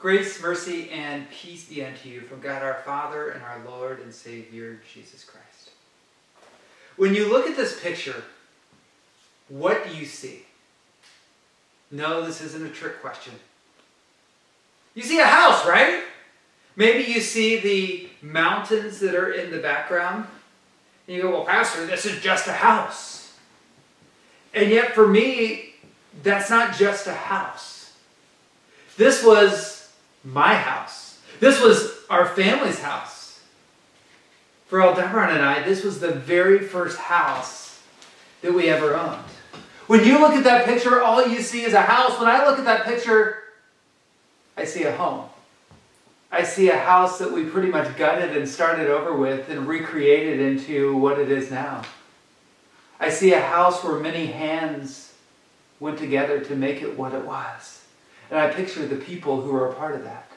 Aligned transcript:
Grace, 0.00 0.40
mercy, 0.40 0.88
and 0.88 1.30
peace 1.30 1.68
be 1.68 1.84
unto 1.84 2.08
you 2.08 2.22
from 2.22 2.40
God 2.40 2.62
our 2.62 2.80
Father 2.86 3.28
and 3.28 3.42
our 3.42 3.60
Lord 3.66 4.00
and 4.00 4.14
Savior 4.14 4.80
Jesus 4.94 5.22
Christ. 5.24 5.72
When 6.96 7.14
you 7.14 7.30
look 7.30 7.46
at 7.46 7.54
this 7.54 7.78
picture, 7.78 8.24
what 9.50 9.86
do 9.86 9.94
you 9.94 10.06
see? 10.06 10.46
No, 11.90 12.24
this 12.24 12.40
isn't 12.40 12.66
a 12.66 12.70
trick 12.70 13.02
question. 13.02 13.34
You 14.94 15.02
see 15.02 15.20
a 15.20 15.26
house, 15.26 15.66
right? 15.66 16.02
Maybe 16.76 17.12
you 17.12 17.20
see 17.20 17.58
the 17.58 18.08
mountains 18.22 19.00
that 19.00 19.14
are 19.14 19.32
in 19.32 19.50
the 19.50 19.58
background. 19.58 20.26
And 21.06 21.16
you 21.16 21.22
go, 21.22 21.30
well, 21.30 21.44
Pastor, 21.44 21.84
this 21.84 22.06
is 22.06 22.22
just 22.22 22.46
a 22.46 22.54
house. 22.54 23.36
And 24.54 24.70
yet, 24.70 24.94
for 24.94 25.06
me, 25.06 25.74
that's 26.22 26.48
not 26.48 26.74
just 26.74 27.06
a 27.06 27.12
house. 27.12 27.92
This 28.96 29.22
was 29.22 29.79
my 30.24 30.54
house. 30.54 31.20
This 31.40 31.60
was 31.60 31.92
our 32.08 32.26
family's 32.26 32.80
house. 32.80 33.40
For 34.66 34.82
Aldebaran 34.82 35.34
and 35.34 35.44
I, 35.44 35.62
this 35.62 35.82
was 35.82 36.00
the 36.00 36.12
very 36.12 36.60
first 36.60 36.98
house 36.98 37.82
that 38.42 38.54
we 38.54 38.68
ever 38.68 38.94
owned. 38.94 39.24
When 39.86 40.04
you 40.04 40.20
look 40.20 40.34
at 40.34 40.44
that 40.44 40.64
picture, 40.66 41.02
all 41.02 41.26
you 41.26 41.42
see 41.42 41.62
is 41.62 41.72
a 41.72 41.82
house. 41.82 42.18
When 42.20 42.28
I 42.28 42.46
look 42.46 42.58
at 42.58 42.64
that 42.66 42.84
picture, 42.84 43.38
I 44.56 44.64
see 44.64 44.84
a 44.84 44.92
home. 44.92 45.28
I 46.30 46.44
see 46.44 46.68
a 46.68 46.78
house 46.78 47.18
that 47.18 47.32
we 47.32 47.44
pretty 47.44 47.68
much 47.68 47.96
gutted 47.96 48.36
and 48.36 48.48
started 48.48 48.88
over 48.88 49.16
with 49.16 49.48
and 49.48 49.66
recreated 49.66 50.38
into 50.38 50.96
what 50.96 51.18
it 51.18 51.30
is 51.30 51.50
now. 51.50 51.82
I 53.00 53.08
see 53.08 53.32
a 53.32 53.40
house 53.40 53.82
where 53.82 53.98
many 53.98 54.26
hands 54.26 55.12
went 55.80 55.98
together 55.98 56.38
to 56.44 56.54
make 56.54 56.82
it 56.82 56.96
what 56.96 57.14
it 57.14 57.24
was. 57.24 57.79
And 58.30 58.38
I 58.38 58.48
picture 58.50 58.86
the 58.86 58.96
people 58.96 59.42
who 59.42 59.54
are 59.54 59.68
a 59.68 59.74
part 59.74 59.94
of 59.94 60.04
that. 60.04 60.30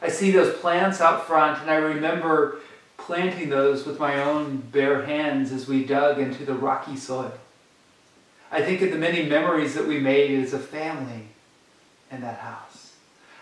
I 0.00 0.08
see 0.08 0.30
those 0.30 0.56
plants 0.58 1.00
out 1.00 1.26
front, 1.26 1.60
and 1.60 1.70
I 1.70 1.76
remember 1.76 2.60
planting 2.96 3.48
those 3.48 3.84
with 3.84 3.98
my 3.98 4.22
own 4.22 4.58
bare 4.58 5.04
hands 5.04 5.50
as 5.50 5.66
we 5.66 5.84
dug 5.84 6.18
into 6.18 6.44
the 6.44 6.54
rocky 6.54 6.96
soil. 6.96 7.32
I 8.50 8.62
think 8.62 8.80
of 8.82 8.92
the 8.92 8.98
many 8.98 9.24
memories 9.24 9.74
that 9.74 9.86
we 9.86 9.98
made 9.98 10.42
as 10.42 10.52
a 10.52 10.58
family 10.58 11.28
in 12.10 12.20
that 12.20 12.38
house. 12.38 12.94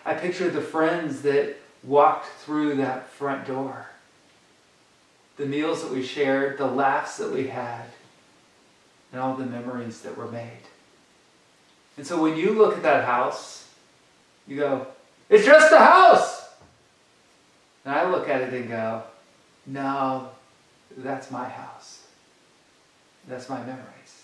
I 0.05 0.15
picture 0.15 0.49
the 0.49 0.61
friends 0.61 1.21
that 1.21 1.57
walked 1.83 2.27
through 2.27 2.75
that 2.77 3.09
front 3.09 3.45
door, 3.45 3.87
the 5.37 5.45
meals 5.45 5.83
that 5.83 5.91
we 5.91 6.01
shared, 6.01 6.57
the 6.57 6.65
laughs 6.65 7.17
that 7.17 7.31
we 7.31 7.47
had, 7.47 7.85
and 9.11 9.21
all 9.21 9.35
the 9.35 9.45
memories 9.45 10.01
that 10.01 10.17
were 10.17 10.31
made. 10.31 10.63
And 11.95 12.05
so 12.05 12.21
when 12.21 12.35
you 12.35 12.53
look 12.53 12.75
at 12.75 12.83
that 12.83 13.05
house, 13.05 13.66
you 14.47 14.57
go, 14.57 14.87
it's 15.29 15.45
just 15.45 15.71
a 15.73 15.79
house. 15.79 16.49
And 17.85 17.95
I 17.95 18.09
look 18.09 18.29
at 18.29 18.41
it 18.41 18.53
and 18.53 18.69
go, 18.69 19.03
no, 19.65 20.29
that's 20.97 21.31
my 21.31 21.47
house. 21.47 22.03
That's 23.27 23.49
my 23.49 23.59
memories. 23.59 24.23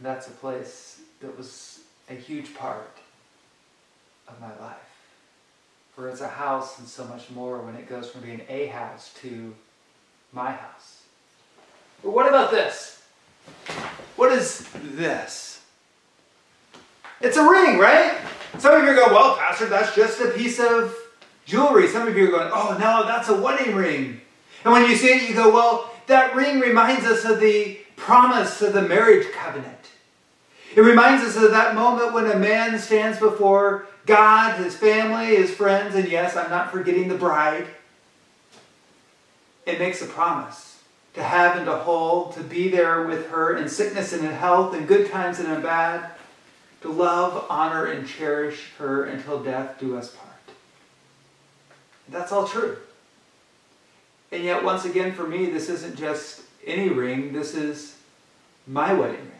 That's 0.00 0.28
a 0.28 0.32
place 0.32 1.00
that 1.20 1.36
was 1.36 1.80
a 2.08 2.14
huge 2.14 2.54
part 2.54 2.98
of 4.28 4.40
my 4.40 4.56
life. 4.64 4.76
For 5.94 6.08
it's 6.08 6.20
a 6.20 6.28
house 6.28 6.78
and 6.78 6.88
so 6.88 7.04
much 7.04 7.30
more 7.30 7.58
when 7.58 7.74
it 7.74 7.88
goes 7.88 8.08
from 8.08 8.22
being 8.22 8.42
a 8.48 8.66
house 8.66 9.12
to 9.22 9.54
my 10.32 10.52
house. 10.52 11.02
But 12.02 12.12
what 12.12 12.28
about 12.28 12.50
this? 12.50 13.02
What 14.16 14.32
is 14.32 14.66
this? 14.74 15.59
It's 17.20 17.36
a 17.36 17.42
ring, 17.42 17.78
right? 17.78 18.16
Some 18.58 18.76
of 18.76 18.82
you 18.82 18.90
are 18.90 18.94
going, 18.94 19.12
well, 19.12 19.36
Pastor, 19.36 19.66
that's 19.66 19.94
just 19.94 20.20
a 20.20 20.30
piece 20.30 20.58
of 20.58 20.96
jewelry. 21.44 21.86
Some 21.86 22.08
of 22.08 22.16
you 22.16 22.28
are 22.28 22.30
going, 22.30 22.50
oh, 22.52 22.76
no, 22.80 23.06
that's 23.06 23.28
a 23.28 23.38
wedding 23.38 23.74
ring. 23.74 24.20
And 24.64 24.72
when 24.72 24.88
you 24.88 24.96
see 24.96 25.08
it, 25.08 25.28
you 25.28 25.34
go, 25.34 25.52
well, 25.52 25.92
that 26.06 26.34
ring 26.34 26.60
reminds 26.60 27.04
us 27.04 27.24
of 27.24 27.40
the 27.40 27.78
promise 27.96 28.62
of 28.62 28.72
the 28.72 28.82
marriage 28.82 29.30
covenant. 29.32 29.76
It 30.74 30.80
reminds 30.80 31.24
us 31.24 31.36
of 31.42 31.50
that 31.50 31.74
moment 31.74 32.14
when 32.14 32.26
a 32.26 32.38
man 32.38 32.78
stands 32.78 33.18
before 33.18 33.86
God, 34.06 34.58
his 34.58 34.74
family, 34.74 35.36
his 35.36 35.50
friends, 35.50 35.94
and 35.94 36.08
yes, 36.08 36.36
I'm 36.36 36.50
not 36.50 36.72
forgetting 36.72 37.08
the 37.08 37.16
bride. 37.16 37.66
It 39.66 39.78
makes 39.78 40.00
a 40.00 40.06
promise 40.06 40.82
to 41.14 41.22
have 41.22 41.56
and 41.56 41.66
to 41.66 41.76
hold, 41.76 42.32
to 42.34 42.40
be 42.40 42.68
there 42.68 43.06
with 43.06 43.28
her 43.30 43.56
in 43.56 43.68
sickness 43.68 44.12
and 44.12 44.24
in 44.24 44.32
health, 44.32 44.74
in 44.74 44.86
good 44.86 45.10
times 45.10 45.38
and 45.38 45.52
in 45.52 45.60
bad 45.60 46.10
to 46.82 46.90
love, 46.90 47.46
honor, 47.50 47.86
and 47.86 48.06
cherish 48.06 48.70
her 48.78 49.04
until 49.04 49.42
death 49.42 49.78
do 49.78 49.96
us 49.96 50.10
part. 50.10 50.28
That's 52.08 52.32
all 52.32 52.46
true. 52.46 52.78
And 54.32 54.44
yet, 54.44 54.64
once 54.64 54.84
again, 54.84 55.12
for 55.12 55.26
me, 55.26 55.46
this 55.46 55.68
isn't 55.68 55.96
just 55.96 56.42
any 56.66 56.88
ring, 56.88 57.32
this 57.32 57.54
is 57.54 57.96
my 58.66 58.92
wedding 58.92 59.16
ring. 59.16 59.30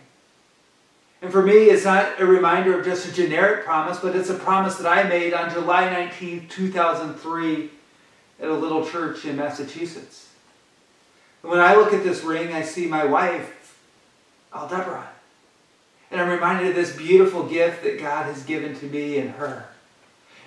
And 1.23 1.31
for 1.31 1.43
me, 1.43 1.53
it's 1.53 1.85
not 1.85 2.19
a 2.19 2.27
reminder 2.27 2.79
of 2.79 2.85
just 2.85 3.07
a 3.07 3.13
generic 3.13 3.65
promise, 3.65 3.99
but 4.01 4.17
it's 4.17 4.31
a 4.31 4.35
promise 4.35 4.77
that 4.77 4.87
I 4.87 5.09
made 5.09 5.35
on 5.35 5.53
July 5.53 5.91
19, 5.91 6.49
2003, 6.49 7.71
at 8.41 8.49
a 8.49 8.55
little 8.55 8.89
church 8.89 9.27
in 9.27 9.37
Massachusetts. 9.37 10.29
And 11.43 11.51
when 11.51 11.61
I 11.61 11.75
look 11.75 11.93
at 11.93 12.03
this 12.03 12.23
ring, 12.23 12.55
I 12.55 12.63
see 12.63 12.87
my 12.87 13.05
wife, 13.05 13.79
Aldebaran. 14.53 15.07
And 16.11 16.21
I'm 16.21 16.29
reminded 16.29 16.69
of 16.69 16.75
this 16.75 16.97
beautiful 16.97 17.45
gift 17.45 17.85
that 17.85 18.01
God 18.01 18.27
has 18.27 18.43
given 18.43 18.75
to 18.81 18.87
me 18.87 19.19
and 19.19 19.31
her. 19.31 19.67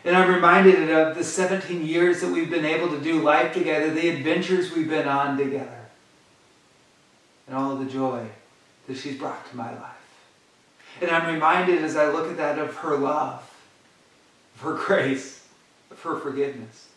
And 0.06 0.16
I'm 0.18 0.34
reminded 0.34 0.90
of 0.90 1.16
the 1.16 1.24
17 1.24 1.86
years 1.86 2.20
that 2.22 2.32
we've 2.32 2.50
been 2.50 2.66
able 2.66 2.90
to 2.90 3.00
do 3.00 3.22
life 3.22 3.54
together, 3.54 3.90
the 3.90 4.10
adventures 4.10 4.74
we've 4.74 4.90
been 4.90 5.08
on 5.08 5.38
together, 5.38 5.86
and 7.48 7.56
all 7.56 7.72
of 7.72 7.80
the 7.80 7.86
joy 7.86 8.28
that 8.88 8.98
she's 8.98 9.18
brought 9.18 9.50
to 9.50 9.56
my 9.56 9.72
life. 9.72 9.92
And 11.02 11.10
I'm 11.10 11.34
reminded 11.34 11.84
as 11.84 11.96
I 11.96 12.12
look 12.12 12.30
at 12.30 12.38
that 12.38 12.60
of 12.60 12.76
her 12.78 12.98
love, 12.98 13.50
of 14.56 14.62
her 14.62 14.74
grace, 14.74 15.46
of 15.90 16.02
her 16.02 16.20
forgiveness. 16.20 16.90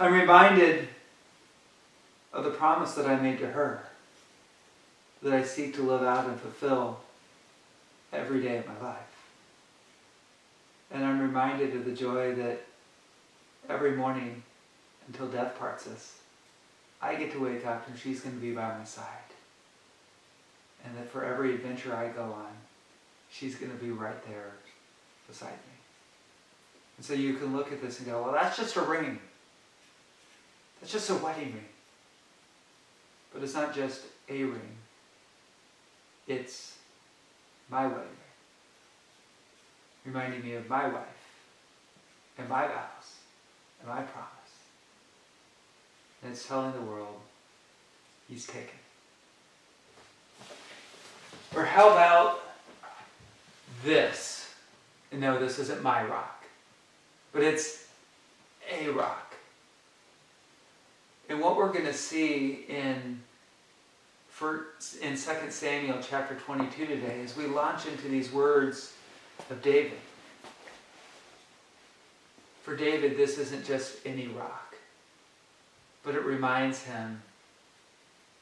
I'm 0.00 0.12
reminded 0.12 0.88
of 2.32 2.44
the 2.44 2.50
promise 2.50 2.94
that 2.94 3.06
I 3.06 3.16
made 3.16 3.38
to 3.38 3.46
her 3.48 3.84
that 5.22 5.32
I 5.32 5.42
seek 5.42 5.74
to 5.74 5.82
live 5.82 6.02
out 6.02 6.26
and 6.26 6.40
fulfill 6.40 7.00
every 8.12 8.42
day 8.42 8.58
of 8.58 8.66
my 8.66 8.78
life. 8.80 8.98
And 10.90 11.04
I'm 11.04 11.20
reminded 11.20 11.74
of 11.76 11.84
the 11.84 11.92
joy 11.92 12.34
that 12.34 12.62
every 13.68 13.92
morning 13.92 14.42
until 15.06 15.28
death 15.28 15.58
parts 15.58 15.86
us, 15.86 16.18
I 17.00 17.14
get 17.14 17.32
to 17.32 17.40
wake 17.40 17.64
up 17.64 17.86
and 17.88 17.98
she's 17.98 18.20
going 18.20 18.34
to 18.34 18.40
be 18.40 18.52
by 18.52 18.76
my 18.76 18.84
side. 18.84 19.06
And 20.84 20.96
that 20.96 21.10
for 21.10 21.24
every 21.24 21.54
adventure 21.54 21.94
I 21.94 22.08
go 22.08 22.22
on, 22.22 22.50
she's 23.30 23.54
going 23.54 23.70
to 23.70 23.78
be 23.78 23.90
right 23.90 24.24
there 24.26 24.52
beside 25.28 25.52
me. 25.52 25.78
And 26.96 27.06
so 27.06 27.14
you 27.14 27.34
can 27.34 27.56
look 27.56 27.72
at 27.72 27.80
this 27.80 27.98
and 27.98 28.08
go, 28.08 28.22
well, 28.22 28.32
that's 28.32 28.56
just 28.56 28.76
a 28.76 28.82
ring. 28.82 29.18
That's 30.80 30.92
just 30.92 31.10
a 31.10 31.14
wedding 31.14 31.52
ring. 31.52 31.64
But 33.32 33.42
it's 33.42 33.54
not 33.54 33.74
just 33.74 34.02
a 34.28 34.42
ring. 34.42 34.76
It's 36.26 36.76
my 37.70 37.84
ring, 37.84 38.16
reminding 40.04 40.42
me 40.42 40.54
of 40.54 40.68
my 40.68 40.88
wife 40.88 41.04
and 42.38 42.48
my 42.48 42.66
vows 42.66 43.16
and 43.80 43.88
my 43.88 44.02
promise. 44.02 44.28
And 46.22 46.32
it's 46.32 46.46
telling 46.46 46.72
the 46.72 46.80
world, 46.80 47.20
he's 48.28 48.46
taken. 48.46 48.78
Or 51.54 51.64
how 51.64 51.90
about 51.90 52.40
this? 53.84 54.54
And 55.12 55.20
no, 55.20 55.38
this 55.38 55.58
isn't 55.58 55.82
my 55.82 56.04
rock, 56.04 56.44
but 57.32 57.42
it's 57.42 57.86
a 58.70 58.88
rock. 58.90 59.34
And 61.28 61.40
what 61.40 61.56
we're 61.56 61.72
going 61.72 61.86
to 61.86 61.94
see 61.94 62.64
in 62.68 63.20
for, 64.40 64.68
in 65.02 65.10
2 65.10 65.50
Samuel 65.50 65.98
chapter 66.00 66.34
22 66.34 66.86
today 66.86 67.20
as 67.22 67.36
we 67.36 67.44
launch 67.44 67.84
into 67.84 68.08
these 68.08 68.32
words 68.32 68.94
of 69.50 69.60
David. 69.60 69.98
For 72.62 72.74
David, 72.74 73.18
this 73.18 73.36
isn't 73.36 73.66
just 73.66 73.98
any 74.06 74.28
rock, 74.28 74.76
but 76.02 76.14
it 76.14 76.24
reminds 76.24 76.82
him 76.82 77.20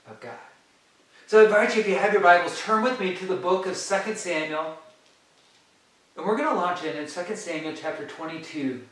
of 0.09 0.21
God. 0.21 0.39
So 1.27 1.41
I 1.41 1.47
invite 1.47 1.75
you, 1.75 1.81
if 1.81 1.89
you 1.89 1.97
have 1.97 2.13
your 2.13 2.23
Bibles, 2.23 2.63
turn 2.63 2.85
with 2.85 3.01
me 3.01 3.17
to 3.17 3.27
the 3.27 3.35
book 3.35 3.67
of 3.67 3.73
2 3.73 4.15
Samuel. 4.15 4.79
And 6.17 6.25
we're 6.25 6.37
going 6.37 6.49
to 6.49 6.55
launch 6.55 6.85
in 6.85 6.97
in 6.97 7.09
2 7.09 7.35
Samuel 7.35 7.75
chapter 7.77 8.07
22 8.07 8.83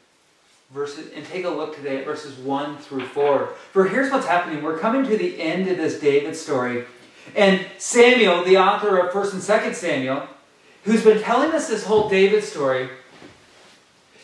verses, 0.73 1.13
and 1.15 1.25
take 1.25 1.45
a 1.45 1.51
look 1.51 1.77
today 1.77 1.99
at 1.99 2.05
verses 2.05 2.37
1 2.39 2.79
through 2.79 3.07
4. 3.07 3.47
For 3.73 3.87
here's 3.87 4.11
what's 4.11 4.27
happening. 4.27 4.65
We're 4.65 4.79
coming 4.79 5.05
to 5.05 5.17
the 5.17 5.41
end 5.41 5.69
of 5.69 5.77
this 5.77 6.01
David 6.01 6.35
story. 6.35 6.85
And 7.35 7.67
Samuel, 7.79 8.45
the 8.45 8.59
author 8.59 8.99
of 8.99 9.13
1st 9.13 9.33
and 9.33 9.43
2nd 9.43 9.75
Samuel, 9.75 10.27
who's 10.85 11.05
been 11.05 11.23
telling 11.23 11.53
us 11.53 11.69
this 11.69 11.85
whole 11.85 12.09
David 12.09 12.45
story, 12.45 12.89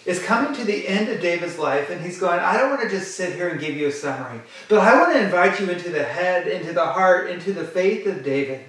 is 0.05 0.23
coming 0.23 0.55
to 0.55 0.65
the 0.65 0.89
end 0.89 1.09
of 1.09 1.21
David's 1.21 1.59
life, 1.59 1.91
and 1.91 2.01
he's 2.01 2.19
going, 2.19 2.41
I 2.41 2.57
don't 2.57 2.71
want 2.71 2.83
to 2.83 2.89
just 2.89 3.17
sit 3.17 3.35
here 3.35 3.49
and 3.49 3.61
give 3.61 3.77
you 3.77 3.87
a 3.87 3.93
summary, 3.93 4.41
but 4.69 4.81
I 4.81 5.01
want 5.01 5.13
to 5.13 5.23
invite 5.23 5.61
you 5.61 5.69
into 5.69 5.91
the 5.91 6.03
head, 6.03 6.49
into 6.49 6.73
the 6.73 6.87
heart, 6.87 7.31
into 7.31 7.53
the 7.53 7.65
faith 7.65 8.07
of 8.07 8.25
David. 8.25 8.65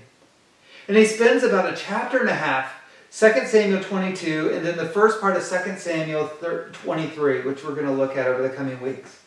And 0.88 0.98
he 0.98 1.06
spends 1.06 1.44
about 1.44 1.72
a 1.72 1.76
chapter 1.76 2.20
and 2.20 2.30
a 2.30 2.36
half, 2.36 2.72
2 3.12 3.48
Samuel 3.48 3.82
22, 3.84 4.52
and 4.54 4.66
then 4.66 4.78
the 4.78 4.88
first 4.88 5.22
part 5.22 5.36
of 5.36 5.48
2 5.48 5.78
Samuel 5.78 6.30
23, 6.74 7.42
which 7.42 7.64
we're 7.64 7.76
going 7.76 7.88
to 7.88 7.94
look 7.94 8.18
at 8.18 8.28
over 8.28 8.42
the 8.42 8.50
coming 8.50 8.80
weeks. 8.82 9.20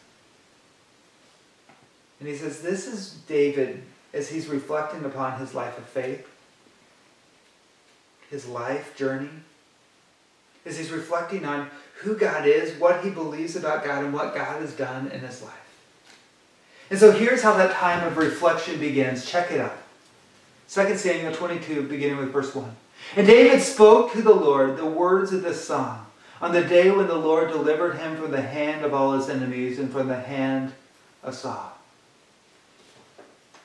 And 2.20 2.28
he 2.28 2.36
says, 2.36 2.62
This 2.62 2.86
is 2.86 3.14
David 3.26 3.82
as 4.16 4.30
he's 4.30 4.48
reflecting 4.48 5.04
upon 5.04 5.38
his 5.38 5.54
life 5.54 5.76
of 5.76 5.84
faith, 5.84 6.26
his 8.30 8.46
life 8.46 8.96
journey, 8.96 9.28
as 10.64 10.78
he's 10.78 10.90
reflecting 10.90 11.44
on 11.44 11.70
who 12.00 12.16
God 12.16 12.46
is, 12.46 12.78
what 12.80 13.04
he 13.04 13.10
believes 13.10 13.56
about 13.56 13.84
God, 13.84 14.04
and 14.04 14.12
what 14.12 14.34
God 14.34 14.60
has 14.60 14.72
done 14.72 15.08
in 15.08 15.20
his 15.20 15.42
life. 15.42 15.52
And 16.90 16.98
so 16.98 17.12
here's 17.12 17.42
how 17.42 17.56
that 17.56 17.72
time 17.72 18.06
of 18.06 18.16
reflection 18.16 18.80
begins. 18.80 19.26
Check 19.26 19.50
it 19.50 19.60
out. 19.60 19.76
2 20.68 20.96
Samuel 20.96 21.32
22, 21.32 21.82
beginning 21.88 22.16
with 22.16 22.32
verse 22.32 22.54
1. 22.54 22.74
And 23.16 23.26
David 23.26 23.60
spoke 23.60 24.12
to 24.12 24.22
the 24.22 24.34
Lord 24.34 24.76
the 24.76 24.86
words 24.86 25.32
of 25.32 25.42
this 25.42 25.64
song 25.64 26.06
on 26.40 26.52
the 26.52 26.64
day 26.64 26.90
when 26.90 27.06
the 27.06 27.14
Lord 27.14 27.50
delivered 27.50 27.96
him 27.96 28.16
from 28.16 28.30
the 28.30 28.42
hand 28.42 28.84
of 28.84 28.94
all 28.94 29.12
his 29.12 29.28
enemies 29.28 29.78
and 29.78 29.92
from 29.92 30.08
the 30.08 30.18
hand 30.18 30.72
of 31.22 31.34
Saul. 31.34 31.75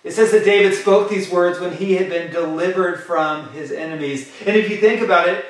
It 0.03 0.13
says 0.13 0.31
that 0.31 0.45
David 0.45 0.73
spoke 0.73 1.09
these 1.09 1.29
words 1.29 1.59
when 1.59 1.73
he 1.73 1.93
had 1.93 2.09
been 2.09 2.31
delivered 2.31 3.03
from 3.03 3.51
his 3.51 3.71
enemies. 3.71 4.31
And 4.45 4.55
if 4.55 4.69
you 4.69 4.77
think 4.77 5.01
about 5.01 5.29
it, 5.29 5.45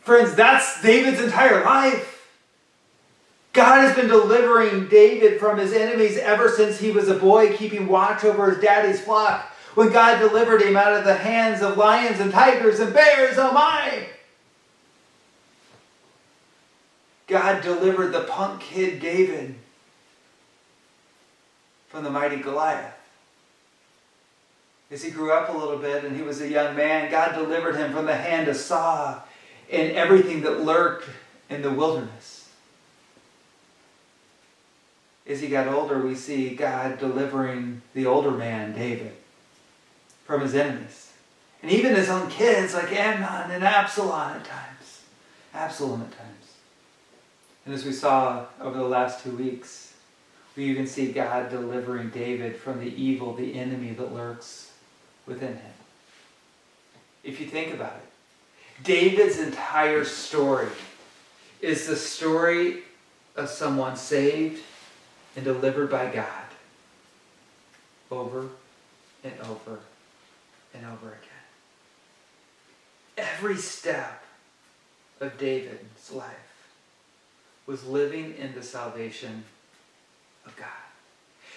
friends, 0.00 0.34
that's 0.34 0.82
David's 0.82 1.20
entire 1.20 1.64
life. 1.64 2.10
God 3.54 3.80
has 3.80 3.96
been 3.96 4.08
delivering 4.08 4.88
David 4.88 5.40
from 5.40 5.58
his 5.58 5.72
enemies 5.72 6.18
ever 6.18 6.50
since 6.50 6.80
he 6.80 6.90
was 6.90 7.08
a 7.08 7.14
boy, 7.14 7.56
keeping 7.56 7.86
watch 7.86 8.24
over 8.24 8.50
his 8.50 8.60
daddy's 8.60 9.00
flock. 9.00 9.50
When 9.74 9.90
God 9.90 10.18
delivered 10.18 10.62
him 10.62 10.76
out 10.76 10.92
of 10.92 11.04
the 11.04 11.14
hands 11.14 11.62
of 11.62 11.76
lions 11.76 12.20
and 12.20 12.30
tigers 12.30 12.80
and 12.80 12.92
bears, 12.92 13.38
oh 13.38 13.52
my! 13.52 14.06
God 17.26 17.62
delivered 17.62 18.12
the 18.12 18.24
punk 18.24 18.60
kid 18.60 19.00
David 19.00 19.54
from 21.88 22.04
the 22.04 22.10
mighty 22.10 22.36
Goliath 22.36 22.92
as 24.94 25.02
he 25.02 25.10
grew 25.10 25.32
up 25.32 25.48
a 25.48 25.58
little 25.58 25.78
bit 25.78 26.04
and 26.04 26.16
he 26.16 26.22
was 26.22 26.40
a 26.40 26.48
young 26.48 26.76
man, 26.76 27.10
God 27.10 27.34
delivered 27.34 27.74
him 27.74 27.92
from 27.92 28.06
the 28.06 28.14
hand 28.14 28.46
of 28.46 28.56
Saul 28.56 29.20
and 29.68 29.90
everything 29.92 30.42
that 30.42 30.60
lurked 30.60 31.08
in 31.50 31.62
the 31.62 31.72
wilderness. 31.72 32.48
As 35.26 35.40
he 35.40 35.48
got 35.48 35.66
older, 35.66 36.00
we 36.00 36.14
see 36.14 36.54
God 36.54 37.00
delivering 37.00 37.82
the 37.92 38.06
older 38.06 38.30
man, 38.30 38.72
David, 38.72 39.14
from 40.26 40.42
his 40.42 40.54
enemies. 40.54 41.12
And 41.60 41.72
even 41.72 41.96
his 41.96 42.08
own 42.08 42.30
kids, 42.30 42.72
like 42.72 42.92
Amnon 42.92 43.50
and 43.50 43.64
Absalom 43.64 44.36
at 44.36 44.44
times. 44.44 45.02
Absalom 45.52 46.02
at 46.02 46.16
times. 46.16 46.54
And 47.66 47.74
as 47.74 47.84
we 47.84 47.92
saw 47.92 48.46
over 48.60 48.78
the 48.78 48.84
last 48.84 49.24
two 49.24 49.36
weeks, 49.36 49.92
we 50.54 50.66
even 50.66 50.86
see 50.86 51.10
God 51.10 51.50
delivering 51.50 52.10
David 52.10 52.54
from 52.54 52.78
the 52.78 52.94
evil, 52.94 53.34
the 53.34 53.58
enemy 53.58 53.90
that 53.90 54.14
lurks 54.14 54.70
within 55.26 55.54
him. 55.54 55.72
If 57.22 57.40
you 57.40 57.46
think 57.46 57.72
about 57.74 57.96
it, 57.96 58.84
David's 58.84 59.38
entire 59.38 60.04
story 60.04 60.68
is 61.60 61.86
the 61.86 61.96
story 61.96 62.82
of 63.36 63.48
someone 63.48 63.96
saved 63.96 64.62
and 65.36 65.44
delivered 65.44 65.90
by 65.90 66.12
God 66.12 66.28
over 68.10 68.48
and 69.22 69.32
over 69.40 69.80
and 70.74 70.84
over 70.86 71.08
again. 71.08 71.20
Every 73.16 73.56
step 73.56 74.22
of 75.20 75.38
David's 75.38 76.12
life 76.12 76.32
was 77.66 77.86
living 77.86 78.34
in 78.36 78.54
the 78.54 78.62
salvation 78.62 79.44
of 80.44 80.54
God. 80.56 80.66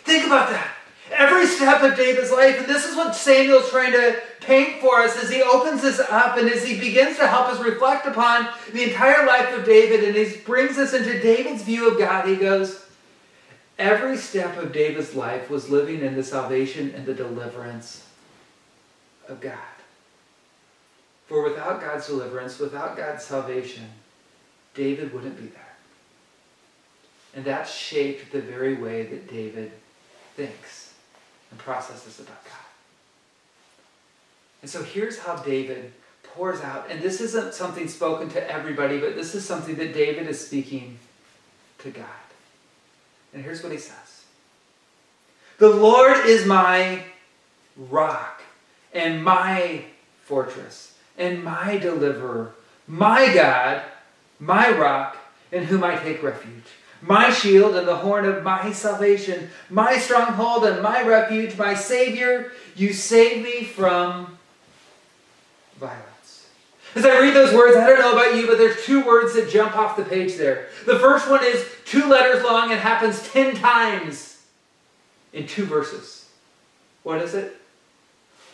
Think 0.03 0.25
about 0.25 0.49
that. 0.49 0.76
Every 1.11 1.45
step 1.45 1.81
of 1.83 1.95
David's 1.95 2.31
life, 2.31 2.59
and 2.59 2.67
this 2.67 2.85
is 2.85 2.95
what 2.95 3.15
Samuel's 3.15 3.69
trying 3.69 3.93
to 3.93 4.21
paint 4.41 4.81
for 4.81 4.99
us 4.99 5.21
as 5.21 5.29
he 5.29 5.41
opens 5.41 5.81
this 5.81 5.99
up 5.99 6.37
and 6.37 6.49
as 6.49 6.63
he 6.63 6.79
begins 6.79 7.17
to 7.17 7.27
help 7.27 7.47
us 7.47 7.59
reflect 7.59 8.05
upon 8.05 8.49
the 8.73 8.83
entire 8.83 9.25
life 9.25 9.57
of 9.57 9.65
David 9.65 10.03
and 10.03 10.15
he 10.15 10.37
brings 10.37 10.77
us 10.77 10.93
into 10.93 11.21
David's 11.21 11.63
view 11.63 11.89
of 11.89 11.97
God. 11.97 12.27
He 12.27 12.35
goes, 12.35 12.85
Every 13.79 14.17
step 14.17 14.57
of 14.57 14.73
David's 14.73 15.13
life 15.13 15.49
was 15.49 15.69
living 15.69 16.01
in 16.01 16.15
the 16.15 16.23
salvation 16.23 16.91
and 16.95 17.05
the 17.05 17.13
deliverance 17.13 18.07
of 19.27 19.39
God. 19.39 19.57
For 21.27 21.43
without 21.43 21.81
God's 21.81 22.07
deliverance, 22.07 22.57
without 22.57 22.97
God's 22.97 23.23
salvation, 23.23 23.83
David 24.73 25.13
wouldn't 25.13 25.37
be 25.37 25.47
there. 25.47 25.75
And 27.35 27.45
that 27.45 27.67
shaped 27.67 28.31
the 28.31 28.41
very 28.41 28.73
way 28.75 29.03
that 29.03 29.29
David 29.29 29.71
thinks 30.35 30.86
and 31.51 31.59
processes 31.59 32.19
about 32.19 32.43
God. 32.43 32.53
And 34.61 34.69
so 34.69 34.83
here's 34.83 35.19
how 35.19 35.37
David 35.37 35.93
pours 36.23 36.61
out, 36.61 36.87
and 36.89 37.01
this 37.01 37.21
isn't 37.21 37.53
something 37.53 37.87
spoken 37.87 38.29
to 38.29 38.51
everybody, 38.51 38.99
but 38.99 39.15
this 39.15 39.33
is 39.35 39.45
something 39.45 39.75
that 39.75 39.93
David 39.93 40.27
is 40.27 40.45
speaking 40.45 40.99
to 41.79 41.89
God. 41.89 42.05
And 43.33 43.43
here's 43.43 43.63
what 43.63 43.71
he 43.71 43.77
says 43.77 44.25
The 45.57 45.69
Lord 45.69 46.25
is 46.25 46.45
my 46.45 47.03
rock 47.75 48.41
and 48.93 49.23
my 49.23 49.85
fortress 50.23 50.97
and 51.17 51.43
my 51.43 51.77
deliverer, 51.77 52.53
my 52.87 53.33
God, 53.33 53.83
my 54.39 54.69
rock, 54.71 55.17
in 55.51 55.63
whom 55.63 55.83
I 55.83 55.95
take 55.95 56.21
refuge 56.21 56.65
my 57.01 57.29
shield 57.29 57.75
and 57.75 57.87
the 57.87 57.95
horn 57.95 58.25
of 58.25 58.43
my 58.43 58.71
salvation, 58.71 59.49
my 59.69 59.97
stronghold 59.97 60.65
and 60.65 60.81
my 60.81 61.03
refuge, 61.03 61.57
my 61.57 61.73
Savior, 61.73 62.51
you 62.75 62.93
save 62.93 63.43
me 63.43 63.63
from 63.63 64.37
violence. 65.79 66.47
As 66.95 67.05
I 67.05 67.19
read 67.19 67.35
those 67.35 67.53
words, 67.53 67.77
I 67.77 67.87
don't 67.87 67.99
know 67.99 68.13
about 68.13 68.35
you, 68.35 68.47
but 68.47 68.57
there's 68.57 68.83
two 68.85 69.05
words 69.05 69.35
that 69.35 69.49
jump 69.49 69.77
off 69.77 69.97
the 69.97 70.03
page 70.03 70.35
there. 70.35 70.69
The 70.85 70.97
first 70.97 71.29
one 71.29 71.43
is 71.43 71.65
two 71.85 72.07
letters 72.07 72.43
long 72.43 72.71
and 72.71 72.79
happens 72.79 73.27
ten 73.29 73.55
times 73.55 74.43
in 75.33 75.47
two 75.47 75.65
verses. 75.65 76.29
What 77.03 77.21
is 77.21 77.35
it? 77.35 77.55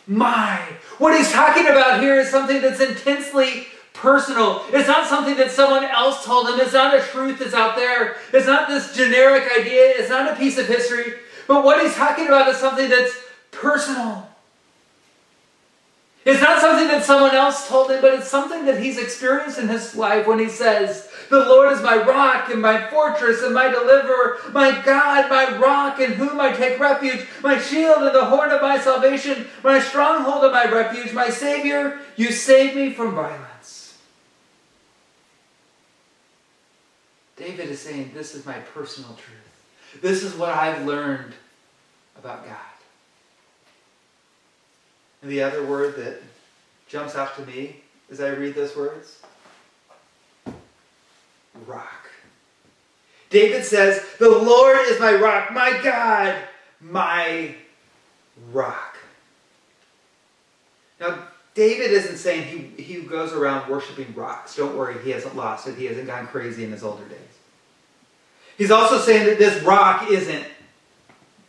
My. 0.06 0.60
What 0.98 1.16
he's 1.16 1.32
talking 1.32 1.66
about 1.66 2.00
here 2.00 2.16
is 2.16 2.28
something 2.28 2.60
that's 2.60 2.80
intensely 2.80 3.66
personal. 3.94 4.62
It's 4.70 4.88
not 4.88 5.08
something 5.08 5.36
that 5.36 5.50
someone 5.50 5.84
else 5.84 6.24
told 6.24 6.48
him. 6.48 6.60
It's 6.60 6.74
not 6.74 6.94
a 6.94 7.00
truth 7.00 7.38
that's 7.38 7.54
out 7.54 7.76
there. 7.76 8.16
It's 8.32 8.46
not 8.46 8.68
this 8.68 8.94
generic 8.94 9.44
idea. 9.58 9.94
It's 9.96 10.10
not 10.10 10.30
a 10.30 10.36
piece 10.36 10.58
of 10.58 10.66
history. 10.66 11.14
But 11.48 11.64
what 11.64 11.82
he's 11.82 11.94
talking 11.94 12.26
about 12.26 12.48
is 12.48 12.58
something 12.58 12.90
that's 12.90 13.14
personal. 13.50 14.28
It's 16.24 16.40
not 16.40 16.60
something 16.60 16.88
that 16.88 17.04
someone 17.04 17.34
else 17.34 17.68
told 17.68 17.90
him, 17.90 18.00
but 18.00 18.14
it's 18.14 18.28
something 18.28 18.64
that 18.64 18.82
he's 18.82 18.98
experienced 18.98 19.58
in 19.58 19.68
his 19.68 19.94
life 19.94 20.26
when 20.26 20.38
he 20.38 20.48
says, 20.48 21.10
The 21.28 21.40
Lord 21.40 21.70
is 21.70 21.82
my 21.82 21.96
rock 21.96 22.48
and 22.48 22.62
my 22.62 22.88
fortress 22.88 23.42
and 23.42 23.54
my 23.54 23.68
deliverer, 23.68 24.38
my 24.52 24.70
God, 24.86 25.28
my 25.28 25.58
rock 25.58 26.00
in 26.00 26.12
whom 26.12 26.40
I 26.40 26.52
take 26.52 26.80
refuge, 26.80 27.26
my 27.42 27.60
shield 27.60 27.98
and 27.98 28.14
the 28.14 28.24
horn 28.24 28.52
of 28.52 28.62
my 28.62 28.78
salvation, 28.78 29.46
my 29.62 29.78
stronghold 29.78 30.44
and 30.44 30.52
my 30.52 30.64
refuge, 30.64 31.12
my 31.12 31.28
Savior, 31.28 32.00
you 32.16 32.32
save 32.32 32.74
me 32.74 32.94
from 32.94 33.14
violence. 33.14 33.53
David 37.44 37.68
is 37.68 37.80
saying, 37.80 38.12
This 38.14 38.34
is 38.34 38.46
my 38.46 38.54
personal 38.54 39.10
truth. 39.10 40.00
This 40.00 40.22
is 40.22 40.34
what 40.34 40.48
I've 40.48 40.86
learned 40.86 41.34
about 42.16 42.46
God. 42.46 42.56
And 45.20 45.30
the 45.30 45.42
other 45.42 45.62
word 45.64 45.94
that 45.96 46.22
jumps 46.88 47.14
out 47.14 47.36
to 47.36 47.44
me 47.44 47.76
as 48.10 48.20
I 48.20 48.28
read 48.28 48.54
those 48.54 48.74
words 48.74 49.22
rock. 51.66 52.10
David 53.28 53.64
says, 53.64 54.02
The 54.18 54.30
Lord 54.30 54.78
is 54.86 54.98
my 54.98 55.12
rock, 55.14 55.52
my 55.52 55.78
God, 55.82 56.36
my 56.80 57.54
rock. 58.52 58.96
Now, 60.98 61.28
David 61.54 61.92
isn't 61.92 62.16
saying 62.16 62.74
he, 62.76 62.82
he 62.82 63.00
goes 63.02 63.32
around 63.32 63.70
worshiping 63.70 64.12
rocks. 64.14 64.56
Don't 64.56 64.76
worry, 64.76 65.02
he 65.04 65.10
hasn't 65.10 65.36
lost 65.36 65.68
it. 65.68 65.76
He 65.76 65.84
hasn't 65.84 66.06
gone 66.06 66.26
crazy 66.26 66.64
in 66.64 66.72
his 66.72 66.82
older 66.82 67.04
days. 67.04 67.33
He's 68.56 68.70
also 68.70 68.98
saying 68.98 69.26
that 69.26 69.38
this 69.38 69.62
rock 69.62 70.10
isn't 70.10 70.44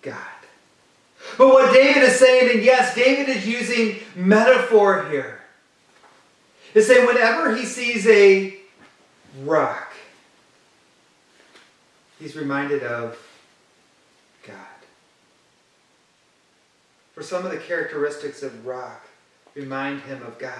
God. 0.01 0.17
But 1.37 1.49
what 1.49 1.73
David 1.73 2.03
is 2.03 2.17
saying, 2.17 2.51
and 2.55 2.63
yes, 2.63 2.95
David 2.95 3.29
is 3.29 3.47
using 3.47 3.99
metaphor 4.15 5.07
here, 5.09 5.41
is 6.73 6.87
saying 6.87 7.05
whenever 7.05 7.55
he 7.55 7.65
sees 7.65 8.07
a 8.07 8.57
rock, 9.43 9.93
he's 12.19 12.35
reminded 12.35 12.83
of 12.83 13.17
God. 14.47 14.55
For 17.13 17.23
some 17.23 17.45
of 17.45 17.51
the 17.51 17.57
characteristics 17.57 18.43
of 18.43 18.65
rock 18.65 19.07
remind 19.55 20.01
him 20.01 20.21
of 20.23 20.37
God 20.37 20.53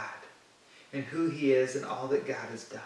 and 0.94 1.04
who 1.04 1.30
he 1.30 1.52
is 1.52 1.76
and 1.76 1.86
all 1.86 2.08
that 2.08 2.28
God 2.28 2.50
has 2.50 2.64
done. 2.66 2.82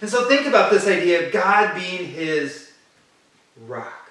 And 0.00 0.08
so 0.08 0.28
think 0.28 0.46
about 0.46 0.70
this 0.70 0.86
idea 0.86 1.26
of 1.26 1.32
God 1.32 1.74
being 1.74 2.06
his 2.06 2.72
rock. 3.66 4.10